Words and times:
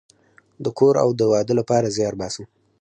د 0.63 0.65
کور 0.77 0.95
او 1.03 1.09
د 1.19 1.21
واده 1.31 1.53
لپاره 1.59 1.93
زیار 1.97 2.13
باسم 2.21 2.45